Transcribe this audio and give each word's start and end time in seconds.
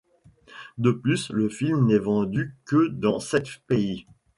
De 0.79 0.89
plus, 0.89 1.29
le 1.29 1.47
film 1.47 1.85
n'est 1.85 1.99
vendu 1.99 2.55
que 2.65 2.87
dans 2.87 3.19
sept 3.19 3.59
pays. 3.67 4.07